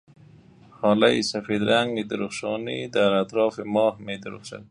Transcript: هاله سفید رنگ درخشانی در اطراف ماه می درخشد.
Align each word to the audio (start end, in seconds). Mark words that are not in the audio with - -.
هاله 0.79 1.09
سفید 1.31 1.61
رنگ 1.69 2.07
درخشانی 2.09 2.87
در 2.87 3.11
اطراف 3.13 3.59
ماه 3.65 3.99
می 4.01 4.17
درخشد. 4.17 4.59